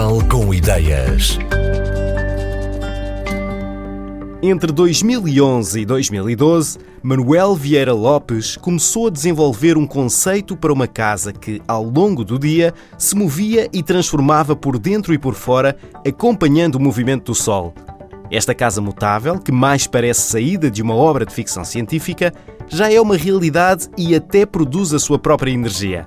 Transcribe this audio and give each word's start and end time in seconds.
Portugal 0.00 0.18
com 0.30 0.54
ideias. 0.54 1.38
Entre 4.42 4.72
2011 4.72 5.80
e 5.80 5.84
2012, 5.84 6.78
Manuel 7.02 7.54
Vieira 7.54 7.92
Lopes 7.92 8.56
começou 8.56 9.08
a 9.08 9.10
desenvolver 9.10 9.76
um 9.76 9.86
conceito 9.86 10.56
para 10.56 10.72
uma 10.72 10.86
casa 10.86 11.34
que, 11.34 11.60
ao 11.68 11.84
longo 11.84 12.24
do 12.24 12.38
dia, 12.38 12.72
se 12.96 13.14
movia 13.14 13.68
e 13.74 13.82
transformava 13.82 14.56
por 14.56 14.78
dentro 14.78 15.12
e 15.12 15.18
por 15.18 15.34
fora, 15.34 15.76
acompanhando 16.06 16.76
o 16.76 16.80
movimento 16.80 17.26
do 17.26 17.34
Sol. 17.34 17.74
Esta 18.30 18.54
casa 18.54 18.80
mutável, 18.80 19.38
que 19.38 19.52
mais 19.52 19.86
parece 19.86 20.22
saída 20.22 20.70
de 20.70 20.80
uma 20.80 20.94
obra 20.94 21.26
de 21.26 21.34
ficção 21.34 21.62
científica, 21.62 22.32
já 22.68 22.90
é 22.90 22.98
uma 22.98 23.18
realidade 23.18 23.88
e 23.98 24.14
até 24.14 24.46
produz 24.46 24.94
a 24.94 24.98
sua 24.98 25.18
própria 25.18 25.50
energia. 25.50 26.06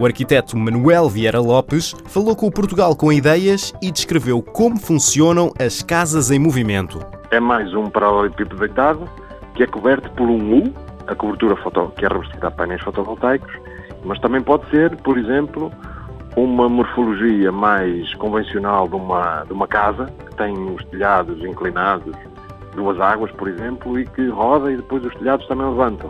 O 0.00 0.06
arquiteto 0.06 0.56
Manuel 0.56 1.08
Vieira 1.08 1.40
Lopes 1.40 1.92
falou 2.06 2.36
com 2.36 2.46
o 2.46 2.52
Portugal 2.52 2.94
com 2.94 3.12
Ideias 3.12 3.74
e 3.82 3.90
descreveu 3.90 4.40
como 4.40 4.78
funcionam 4.78 5.52
as 5.58 5.82
casas 5.82 6.30
em 6.30 6.38
movimento. 6.38 7.00
É 7.32 7.40
mais 7.40 7.74
um 7.74 7.90
paralelepípedo 7.90 8.58
deitado 8.58 9.10
que 9.56 9.64
é 9.64 9.66
coberto 9.66 10.08
por 10.12 10.28
um 10.28 10.60
U, 10.60 10.72
a 11.08 11.16
cobertura 11.16 11.56
foto, 11.56 11.92
que 11.96 12.04
é 12.04 12.08
revestida 12.08 12.46
a 12.46 12.50
painéis 12.52 12.80
fotovoltaicos, 12.80 13.52
mas 14.04 14.20
também 14.20 14.40
pode 14.40 14.70
ser, 14.70 14.94
por 14.98 15.18
exemplo, 15.18 15.72
uma 16.36 16.68
morfologia 16.68 17.50
mais 17.50 18.14
convencional 18.14 18.86
de 18.86 18.94
uma, 18.94 19.42
de 19.46 19.52
uma 19.52 19.66
casa, 19.66 20.06
que 20.28 20.36
tem 20.36 20.54
os 20.76 20.84
telhados 20.84 21.44
inclinados, 21.44 22.14
duas 22.76 23.00
águas, 23.00 23.32
por 23.32 23.48
exemplo, 23.48 23.98
e 23.98 24.06
que 24.06 24.28
roda 24.28 24.70
e 24.70 24.76
depois 24.76 25.04
os 25.04 25.14
telhados 25.16 25.44
também 25.48 25.68
levantam 25.68 26.08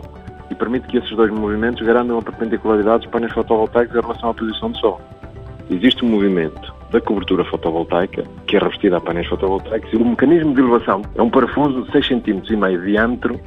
e 0.49 0.55
permite 0.55 0.87
que 0.87 0.97
esses 0.97 1.11
dois 1.11 1.31
movimentos 1.31 1.85
garantam 1.85 2.17
a 2.17 2.21
perpendicularidade 2.21 3.03
dos 3.03 3.11
painéis 3.11 3.33
fotovoltaicos 3.33 3.95
em 3.95 4.01
relação 4.01 4.29
à 4.29 4.33
posição 4.33 4.71
do 4.71 4.77
Sol. 4.77 5.01
Existe 5.69 6.03
um 6.03 6.09
movimento 6.09 6.73
da 6.91 6.99
cobertura 6.99 7.45
fotovoltaica, 7.45 8.23
que 8.47 8.55
é 8.55 8.59
revestida 8.59 8.97
a 8.97 9.01
painéis 9.01 9.27
fotovoltaicos, 9.27 9.93
e 9.93 9.95
o 9.95 10.05
mecanismo 10.05 10.53
de 10.53 10.61
elevação 10.61 11.03
é 11.15 11.21
um 11.21 11.29
parafuso 11.29 11.83
de 11.83 11.91
6 11.91 12.07
cm 12.07 12.41
e 12.49 12.55
meio 12.55 12.81
de 12.81 12.91
diâmetro, 12.91 13.39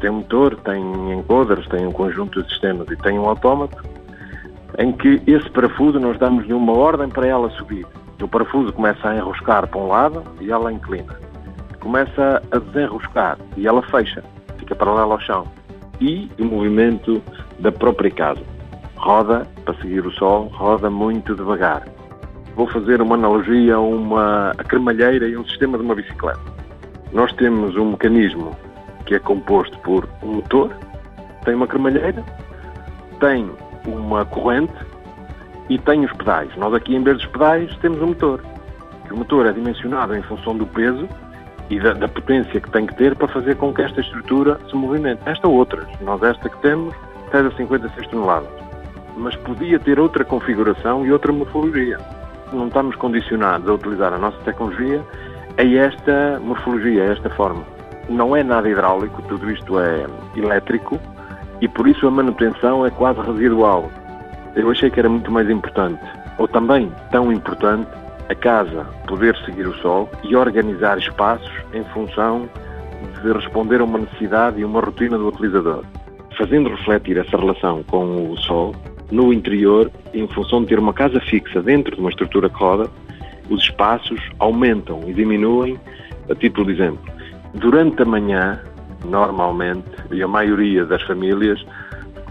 tem 0.00 0.10
motor, 0.10 0.56
tem 0.56 0.82
encoders, 1.12 1.66
tem 1.68 1.86
um 1.86 1.92
conjunto 1.92 2.42
de 2.42 2.48
sistemas 2.50 2.88
e 2.90 2.96
tem 2.96 3.18
um 3.18 3.28
autómato, 3.28 3.82
em 4.78 4.92
que 4.92 5.22
esse 5.26 5.48
parafuso 5.50 5.98
nós 5.98 6.18
damos-lhe 6.18 6.52
uma 6.52 6.72
ordem 6.72 7.08
para 7.08 7.26
ela 7.26 7.48
subir. 7.50 7.86
O 8.20 8.28
parafuso 8.28 8.72
começa 8.72 9.08
a 9.08 9.16
enroscar 9.16 9.66
para 9.66 9.80
um 9.80 9.88
lado 9.88 10.22
e 10.40 10.50
ela 10.50 10.72
inclina. 10.72 11.18
Começa 11.80 12.42
a 12.52 12.58
desenroscar 12.58 13.38
e 13.56 13.66
ela 13.66 13.82
fecha, 13.82 14.22
fica 14.58 14.76
paralela 14.76 15.14
ao 15.14 15.20
chão 15.20 15.44
e 16.02 16.28
o 16.38 16.44
movimento 16.44 17.22
da 17.60 17.70
própria 17.70 18.10
casa. 18.10 18.42
Roda 18.96 19.46
para 19.64 19.74
seguir 19.74 20.04
o 20.04 20.10
sol, 20.12 20.50
roda 20.52 20.90
muito 20.90 21.34
devagar. 21.34 21.86
Vou 22.56 22.66
fazer 22.66 23.00
uma 23.00 23.14
analogia 23.14 23.76
a 23.76 23.80
uma 23.80 24.50
a 24.50 24.64
cremalheira 24.64 25.28
e 25.28 25.36
um 25.36 25.44
sistema 25.44 25.78
de 25.78 25.84
uma 25.84 25.94
bicicleta. 25.94 26.40
Nós 27.12 27.32
temos 27.34 27.76
um 27.76 27.92
mecanismo 27.92 28.50
que 29.06 29.14
é 29.14 29.18
composto 29.18 29.78
por 29.78 30.08
um 30.22 30.34
motor, 30.34 30.70
tem 31.44 31.54
uma 31.54 31.66
cremalheira, 31.66 32.24
tem 33.20 33.48
uma 33.86 34.24
corrente 34.24 34.74
e 35.68 35.78
tem 35.78 36.04
os 36.04 36.12
pedais. 36.12 36.54
Nós 36.56 36.74
aqui, 36.74 36.96
em 36.96 37.02
vez 37.02 37.18
dos 37.18 37.26
pedais, 37.26 37.74
temos 37.76 38.02
um 38.02 38.08
motor. 38.08 38.44
O 39.10 39.16
motor 39.16 39.46
é 39.46 39.52
dimensionado 39.52 40.16
em 40.16 40.22
função 40.22 40.56
do 40.56 40.66
peso 40.66 41.08
e 41.70 41.80
da, 41.80 41.92
da, 41.92 42.08
potência 42.08 42.60
que 42.60 42.70
tem 42.70 42.86
que 42.86 42.94
ter 42.94 43.14
para 43.16 43.28
fazer 43.28 43.56
com 43.56 43.72
que 43.72 43.82
esta 43.82 44.00
estrutura 44.00 44.58
se 44.68 44.76
movimente. 44.76 45.20
Esta 45.26 45.48
outra, 45.48 45.86
nós 46.00 46.22
esta 46.22 46.48
que 46.48 46.58
temos, 46.58 46.94
pesa 47.30 47.50
56 47.56 48.08
toneladas. 48.08 48.50
Mas 49.16 49.36
podia 49.36 49.78
ter 49.78 49.98
outra 49.98 50.24
configuração 50.24 51.06
e 51.06 51.12
outra 51.12 51.32
morfologia. 51.32 51.98
Não 52.52 52.66
estamos 52.66 52.96
condicionados 52.96 53.68
a 53.68 53.72
utilizar 53.72 54.12
a 54.12 54.18
nossa 54.18 54.38
tecnologia 54.38 55.02
a 55.58 55.62
esta 55.62 56.40
morfologia, 56.40 57.02
a 57.02 57.12
esta 57.12 57.30
forma. 57.30 57.62
Não 58.08 58.34
é 58.36 58.42
nada 58.42 58.68
hidráulico, 58.68 59.22
tudo 59.22 59.50
isto 59.50 59.78
é 59.78 60.06
elétrico 60.36 60.98
e 61.60 61.68
por 61.68 61.86
isso 61.86 62.06
a 62.06 62.10
manutenção 62.10 62.84
é 62.84 62.90
quase 62.90 63.20
residual. 63.20 63.90
Eu 64.54 64.70
achei 64.70 64.90
que 64.90 64.98
era 64.98 65.08
muito 65.08 65.30
mais 65.30 65.48
importante, 65.48 66.02
ou 66.38 66.48
também 66.48 66.92
tão 67.10 67.32
importante, 67.32 67.88
a 68.28 68.34
casa 68.34 68.84
poder 69.06 69.36
seguir 69.44 69.66
o 69.66 69.74
sol 69.78 70.10
e 70.22 70.34
organizar 70.36 70.98
espaços 70.98 71.52
em 71.74 71.84
função 71.86 72.48
de 73.22 73.32
responder 73.32 73.80
a 73.80 73.84
uma 73.84 73.98
necessidade 73.98 74.60
e 74.60 74.64
uma 74.64 74.80
rotina 74.80 75.18
do 75.18 75.28
utilizador, 75.28 75.84
fazendo 76.36 76.70
refletir 76.70 77.16
essa 77.18 77.36
relação 77.36 77.82
com 77.84 78.30
o 78.30 78.36
sol 78.38 78.74
no 79.10 79.32
interior, 79.32 79.90
em 80.14 80.26
função 80.28 80.62
de 80.62 80.68
ter 80.68 80.78
uma 80.78 80.92
casa 80.92 81.20
fixa 81.20 81.60
dentro 81.60 81.94
de 81.94 82.00
uma 82.00 82.10
estrutura 82.10 82.48
que 82.48 82.56
roda, 82.56 82.88
os 83.50 83.64
espaços 83.64 84.20
aumentam 84.38 85.00
e 85.06 85.12
diminuem, 85.12 85.78
a 86.30 86.34
título 86.34 86.66
de 86.66 86.72
exemplo. 86.72 87.12
Durante 87.54 88.00
a 88.02 88.06
manhã, 88.06 88.58
normalmente, 89.04 89.84
e 90.10 90.22
a 90.22 90.28
maioria 90.28 90.86
das 90.86 91.02
famílias, 91.02 91.62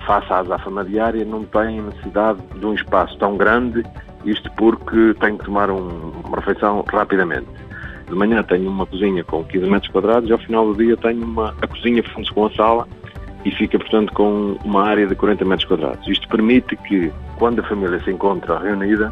face 0.07 0.31
à 0.33 0.39
azáfama 0.39 0.83
diária, 0.83 1.23
não 1.23 1.43
tem 1.43 1.81
necessidade 1.81 2.39
de 2.55 2.65
um 2.65 2.73
espaço 2.73 3.15
tão 3.17 3.37
grande 3.37 3.83
isto 4.25 4.51
porque 4.51 5.13
tenho 5.19 5.37
que 5.37 5.45
tomar 5.45 5.69
um, 5.69 6.11
uma 6.25 6.37
refeição 6.37 6.83
rapidamente. 6.87 7.47
De 8.07 8.15
manhã 8.15 8.43
tenho 8.43 8.69
uma 8.69 8.85
cozinha 8.85 9.23
com 9.23 9.43
15 9.43 9.69
metros 9.69 9.91
quadrados 9.91 10.29
e 10.29 10.33
ao 10.33 10.39
final 10.39 10.73
do 10.73 10.83
dia 10.83 10.97
tenho 10.97 11.23
uma, 11.23 11.55
a 11.61 11.67
cozinha 11.67 12.03
funde 12.03 12.31
com 12.31 12.45
a 12.45 12.51
sala 12.51 12.87
e 13.45 13.51
fica, 13.51 13.79
portanto, 13.79 14.13
com 14.13 14.57
uma 14.63 14.83
área 14.83 15.07
de 15.07 15.15
40 15.15 15.45
metros 15.45 15.67
quadrados. 15.67 16.07
Isto 16.07 16.27
permite 16.27 16.75
que, 16.75 17.11
quando 17.37 17.59
a 17.59 17.63
família 17.63 17.99
se 18.03 18.11
encontra 18.11 18.59
reunida 18.59 19.11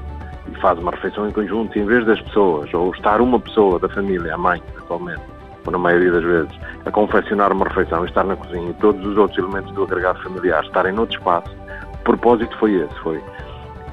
e 0.52 0.60
faz 0.60 0.78
uma 0.80 0.92
refeição 0.92 1.28
em 1.28 1.32
conjunto, 1.32 1.78
em 1.78 1.86
vez 1.86 2.06
das 2.06 2.22
pessoas, 2.22 2.72
ou 2.74 2.92
estar 2.92 3.22
uma 3.22 3.40
pessoa 3.40 3.80
da 3.80 3.90
família, 3.90 4.36
a 4.36 4.38
mãe, 4.38 4.62
atualmente, 4.78 5.22
ou 5.66 5.72
na 5.72 5.78
maioria 5.78 6.12
das 6.12 6.24
vezes, 6.24 6.52
a 6.86 6.92
confeccionar 6.92 7.52
uma 7.52 7.68
refeição 7.68 8.06
estar 8.06 8.24
na 8.24 8.36
cozinha 8.36 8.70
e 8.70 8.74
todos 8.76 9.04
os 9.06 9.18
outros 9.18 9.40
elementos 9.40 9.74
do 9.74 9.84
agregado 9.84 10.22
familiar 10.22 10.64
estarem 10.64 10.94
noutro 10.94 11.18
espaço, 11.18 11.56
o 11.94 11.98
propósito 12.04 12.56
foi 12.58 12.76
esse, 12.76 12.96
foi 13.00 13.22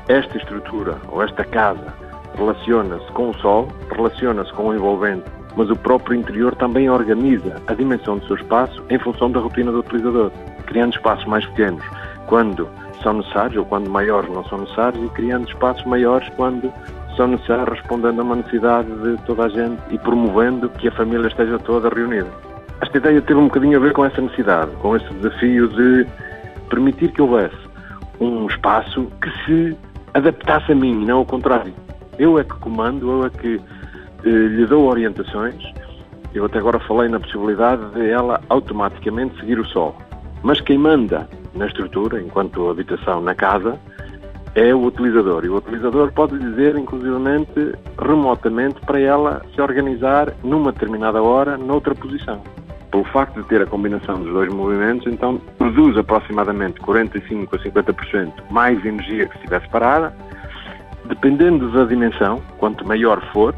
esta 0.08 0.36
estrutura 0.36 0.96
ou 1.08 1.22
esta 1.22 1.44
casa 1.44 1.94
relaciona-se 2.36 3.10
com 3.12 3.30
o 3.30 3.34
Sol, 3.38 3.68
relaciona-se 3.90 4.52
com 4.52 4.68
o 4.68 4.74
envolvente, 4.74 5.24
mas 5.56 5.70
o 5.70 5.76
próprio 5.76 6.16
interior 6.16 6.54
também 6.54 6.88
organiza 6.88 7.60
a 7.66 7.74
dimensão 7.74 8.18
do 8.18 8.26
seu 8.26 8.36
espaço 8.36 8.82
em 8.90 8.98
função 8.98 9.30
da 9.30 9.40
rotina 9.40 9.72
do 9.72 9.80
utilizador, 9.80 10.30
criando 10.66 10.94
espaços 10.94 11.24
mais 11.24 11.46
pequenos 11.46 11.82
quando 12.26 12.68
são 13.02 13.14
necessários 13.14 13.56
ou 13.56 13.64
quando 13.64 13.88
maiores 13.88 14.30
não 14.30 14.44
são 14.44 14.58
necessários 14.58 15.04
e 15.04 15.08
criando 15.10 15.48
espaços 15.48 15.84
maiores 15.86 16.28
quando 16.36 16.72
são 17.16 17.28
necessários, 17.28 17.78
respondendo 17.78 18.20
a 18.20 18.24
uma 18.24 18.36
necessidade 18.36 18.88
de 18.88 19.16
toda 19.24 19.44
a 19.44 19.48
gente 19.48 19.80
e 19.90 19.98
promovendo 19.98 20.68
que 20.68 20.88
a 20.88 20.92
família 20.92 21.26
esteja 21.26 21.58
toda 21.58 21.88
reunida. 21.88 22.28
Esta 22.82 22.98
ideia 22.98 23.22
teve 23.22 23.40
um 23.40 23.44
bocadinho 23.44 23.78
a 23.78 23.80
ver 23.80 23.92
com 23.94 24.04
essa 24.04 24.20
necessidade, 24.20 24.70
com 24.82 24.94
esse 24.94 25.08
desafio 25.14 25.68
de 25.68 26.06
permitir 26.68 27.10
que 27.12 27.22
houvesse 27.22 27.56
um 28.20 28.46
espaço 28.46 29.10
que 29.22 29.30
se 29.44 29.76
adaptasse 30.16 30.72
a 30.72 30.74
mim, 30.74 31.04
não 31.04 31.18
ao 31.18 31.24
contrário. 31.24 31.72
Eu 32.18 32.38
é 32.38 32.44
que 32.44 32.54
comando, 32.54 33.10
eu 33.10 33.26
é 33.26 33.30
que 33.30 33.60
eh, 34.24 34.28
lhe 34.28 34.66
dou 34.66 34.88
orientações. 34.88 35.62
Eu 36.34 36.46
até 36.46 36.58
agora 36.58 36.78
falei 36.80 37.08
na 37.08 37.20
possibilidade 37.20 37.84
de 37.90 38.10
ela 38.10 38.40
automaticamente 38.48 39.38
seguir 39.38 39.58
o 39.58 39.66
sol. 39.66 39.94
Mas 40.42 40.60
quem 40.60 40.78
manda 40.78 41.28
na 41.54 41.66
estrutura, 41.66 42.20
enquanto 42.20 42.68
habitação 42.68 43.20
na 43.20 43.34
casa, 43.34 43.78
é 44.54 44.74
o 44.74 44.84
utilizador. 44.84 45.44
E 45.44 45.48
o 45.48 45.56
utilizador 45.56 46.12
pode 46.12 46.38
dizer, 46.38 46.76
inclusivamente, 46.76 47.74
remotamente, 47.98 48.80
para 48.86 49.00
ela 49.00 49.42
se 49.54 49.60
organizar 49.60 50.32
numa 50.42 50.72
determinada 50.72 51.22
hora, 51.22 51.58
noutra 51.58 51.94
posição. 51.94 52.40
Pelo 52.96 53.04
facto 53.08 53.42
de 53.42 53.48
ter 53.48 53.60
a 53.60 53.66
combinação 53.66 54.22
dos 54.22 54.32
dois 54.32 54.50
movimentos, 54.50 55.06
então 55.06 55.36
produz 55.58 55.98
aproximadamente 55.98 56.80
45 56.80 57.54
a 57.54 57.58
50% 57.58 58.32
mais 58.48 58.82
energia 58.86 59.26
que 59.26 59.32
se 59.32 59.38
estivesse 59.40 59.68
parada. 59.68 60.16
Dependendo 61.04 61.70
da 61.72 61.84
dimensão, 61.84 62.40
quanto 62.56 62.88
maior 62.88 63.20
for, 63.34 63.54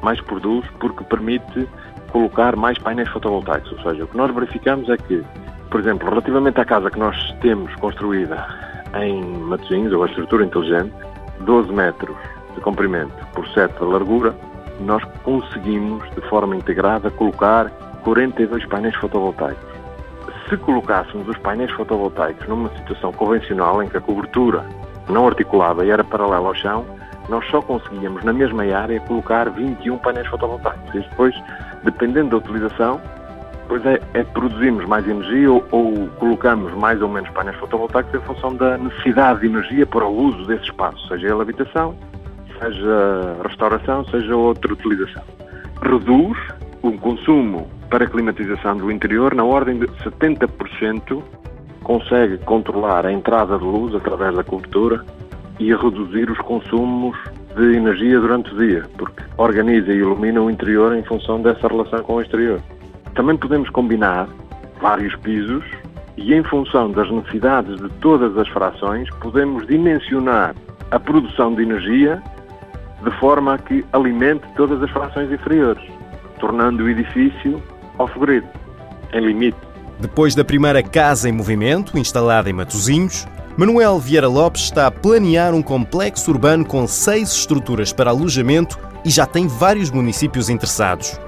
mais 0.00 0.18
produz, 0.22 0.64
porque 0.80 1.04
permite 1.04 1.68
colocar 2.10 2.56
mais 2.56 2.78
painéis 2.78 3.10
fotovoltaicos. 3.10 3.70
Ou 3.70 3.82
seja, 3.82 4.04
o 4.04 4.06
que 4.06 4.16
nós 4.16 4.34
verificamos 4.34 4.88
é 4.88 4.96
que, 4.96 5.22
por 5.70 5.78
exemplo, 5.78 6.08
relativamente 6.08 6.58
à 6.58 6.64
casa 6.64 6.90
que 6.90 6.98
nós 6.98 7.36
temos 7.42 7.74
construída 7.74 8.46
em 8.94 9.22
Matosinhos, 9.42 9.92
ou 9.92 10.04
a 10.04 10.06
estrutura 10.06 10.42
inteligente, 10.42 10.94
12 11.40 11.70
metros 11.70 12.16
de 12.54 12.62
comprimento 12.62 13.12
por 13.34 13.46
7 13.48 13.78
de 13.78 13.84
largura, 13.84 14.34
nós 14.80 15.04
conseguimos, 15.22 16.02
de 16.14 16.22
forma 16.30 16.56
integrada, 16.56 17.10
colocar 17.10 17.70
42 18.00 18.64
painéis 18.66 18.94
fotovoltaicos. 18.96 19.70
Se 20.48 20.56
colocássemos 20.56 21.28
os 21.28 21.36
painéis 21.38 21.70
fotovoltaicos 21.72 22.46
numa 22.48 22.68
situação 22.70 23.12
convencional 23.12 23.82
em 23.82 23.88
que 23.88 23.96
a 23.96 24.00
cobertura 24.00 24.64
não 25.08 25.26
articulava 25.26 25.84
e 25.84 25.90
era 25.90 26.02
paralela 26.02 26.48
ao 26.48 26.54
chão, 26.54 26.84
nós 27.28 27.46
só 27.48 27.62
conseguíamos 27.62 28.24
na 28.24 28.32
mesma 28.32 28.64
área 28.64 29.00
colocar 29.00 29.48
21 29.50 29.98
painéis 29.98 30.26
fotovoltaicos. 30.26 30.94
E 30.94 31.00
depois, 31.00 31.34
dependendo 31.84 32.30
da 32.30 32.36
utilização, 32.38 33.00
depois 33.62 33.86
é, 33.86 34.00
é 34.14 34.24
produzimos 34.24 34.84
mais 34.86 35.06
energia 35.06 35.50
ou, 35.50 35.64
ou, 35.70 36.08
colocamos 36.18 36.72
mais 36.74 37.00
ou 37.00 37.08
menos 37.08 37.30
painéis 37.30 37.56
fotovoltaicos 37.58 38.12
em 38.12 38.24
função 38.24 38.56
da 38.56 38.76
necessidade 38.76 39.40
de 39.40 39.46
energia 39.46 39.86
para 39.86 40.04
o 40.04 40.12
uso 40.12 40.44
desse 40.46 40.64
espaço, 40.64 41.06
seja 41.06 41.28
ele 41.28 41.40
habitação, 41.40 41.94
seja 42.60 43.36
restauração, 43.44 44.04
seja 44.06 44.34
outra 44.34 44.72
utilização. 44.72 45.22
Reduz 45.82 46.36
o 46.82 46.92
consumo 46.98 47.70
para 47.90 48.06
climatização 48.06 48.76
do 48.76 48.90
interior 48.90 49.34
na 49.34 49.44
ordem 49.44 49.80
de 49.80 49.86
70%, 49.86 51.22
consegue 51.82 52.38
controlar 52.38 53.04
a 53.04 53.12
entrada 53.12 53.58
de 53.58 53.64
luz 53.64 53.94
através 53.94 54.34
da 54.36 54.44
cobertura 54.44 55.04
e 55.58 55.74
reduzir 55.74 56.30
os 56.30 56.38
consumos 56.38 57.18
de 57.56 57.76
energia 57.76 58.20
durante 58.20 58.54
o 58.54 58.56
dia, 58.56 58.84
porque 58.96 59.22
organiza 59.36 59.92
e 59.92 59.96
ilumina 59.96 60.40
o 60.40 60.48
interior 60.48 60.96
em 60.96 61.02
função 61.02 61.42
dessa 61.42 61.66
relação 61.66 62.00
com 62.04 62.14
o 62.14 62.22
exterior. 62.22 62.60
Também 63.14 63.36
podemos 63.36 63.68
combinar 63.70 64.28
vários 64.80 65.14
pisos 65.16 65.64
e, 66.16 66.32
em 66.32 66.44
função 66.44 66.92
das 66.92 67.10
necessidades 67.10 67.76
de 67.76 67.88
todas 68.00 68.38
as 68.38 68.48
frações, 68.48 69.10
podemos 69.20 69.66
dimensionar 69.66 70.54
a 70.92 71.00
produção 71.00 71.54
de 71.54 71.62
energia 71.62 72.22
de 73.02 73.10
forma 73.18 73.54
a 73.54 73.58
que 73.58 73.84
alimente 73.92 74.46
todas 74.56 74.80
as 74.80 74.90
frações 74.90 75.30
inferiores, 75.32 75.82
tornando 76.38 76.84
o 76.84 76.88
edifício 76.88 77.60
off-grid, 78.00 78.46
em 79.12 79.20
limite. 79.20 79.58
Depois 79.98 80.34
da 80.34 80.44
primeira 80.44 80.82
casa 80.82 81.28
em 81.28 81.32
movimento, 81.32 81.98
instalada 81.98 82.48
em 82.48 82.52
Matosinhos, 82.52 83.28
Manuel 83.56 83.98
Vieira 83.98 84.28
Lopes 84.28 84.62
está 84.62 84.86
a 84.86 84.90
planear 84.90 85.54
um 85.54 85.62
complexo 85.62 86.30
urbano 86.30 86.64
com 86.64 86.86
seis 86.86 87.30
estruturas 87.32 87.92
para 87.92 88.10
alojamento 88.10 88.78
e 89.04 89.10
já 89.10 89.26
tem 89.26 89.46
vários 89.46 89.90
municípios 89.90 90.48
interessados. 90.48 91.20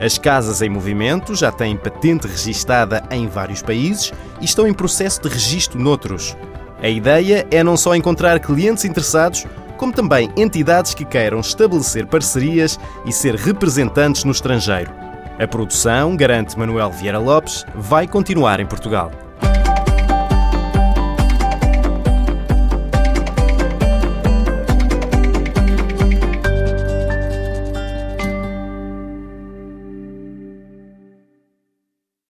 As 0.00 0.16
casas 0.16 0.62
em 0.62 0.68
movimento 0.68 1.34
já 1.34 1.50
têm 1.50 1.76
patente 1.76 2.26
registada 2.26 3.02
em 3.10 3.26
vários 3.26 3.62
países 3.62 4.12
e 4.40 4.44
estão 4.44 4.66
em 4.66 4.72
processo 4.72 5.22
de 5.22 5.28
registro 5.28 5.78
noutros. 5.78 6.36
A 6.82 6.88
ideia 6.88 7.46
é 7.50 7.62
não 7.64 7.76
só 7.76 7.94
encontrar 7.94 8.38
clientes 8.38 8.84
interessados, 8.84 9.46
como 9.76 9.92
também 9.92 10.30
entidades 10.36 10.94
que 10.94 11.04
queiram 11.04 11.40
estabelecer 11.40 12.06
parcerias 12.06 12.78
e 13.04 13.12
ser 13.12 13.34
representantes 13.34 14.24
no 14.24 14.32
estrangeiro. 14.32 15.05
A 15.38 15.46
produção, 15.46 16.16
garante 16.16 16.58
Manuel 16.58 16.90
Vieira 16.90 17.18
Lopes, 17.18 17.66
vai 17.74 18.06
continuar 18.06 18.58
em 18.58 18.66
Portugal. 18.66 19.25